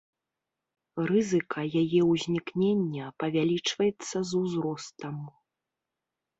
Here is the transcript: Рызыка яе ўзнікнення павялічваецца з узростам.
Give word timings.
Рызыка 1.11 1.61
яе 1.81 1.99
ўзнікнення 2.13 3.05
павялічваецца 3.21 4.17
з 4.33 4.37
узростам. 4.43 5.15